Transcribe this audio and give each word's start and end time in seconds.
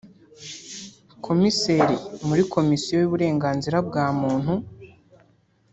komiseri 1.25 1.95
muri 2.27 2.41
Komisiyo 2.53 2.95
y’Uburenganzira 2.99 3.77
bwa 3.87 4.05
muntu 4.19 4.53